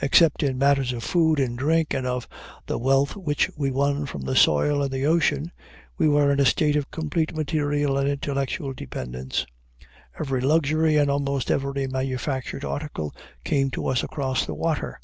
Except 0.00 0.44
in 0.44 0.56
matters 0.56 0.92
of 0.92 1.02
food 1.02 1.40
and 1.40 1.58
drink, 1.58 1.92
and 1.92 2.06
of 2.06 2.28
the 2.66 2.78
wealth 2.78 3.16
which 3.16 3.50
we 3.56 3.72
won 3.72 4.06
from 4.06 4.20
the 4.22 4.36
soil 4.36 4.82
and 4.84 4.92
the 4.92 5.04
ocean, 5.04 5.50
we 5.96 6.06
were 6.06 6.30
in 6.30 6.38
a 6.38 6.44
state 6.44 6.76
of 6.76 6.92
complete 6.92 7.34
material 7.34 7.98
and 7.98 8.08
intellectual 8.08 8.72
dependence. 8.72 9.46
Every 10.16 10.40
luxury, 10.42 10.96
and 10.96 11.10
almost 11.10 11.50
every 11.50 11.88
manufactured 11.88 12.64
article, 12.64 13.12
came 13.42 13.68
to 13.72 13.88
us 13.88 14.04
across 14.04 14.46
the 14.46 14.54
water. 14.54 15.00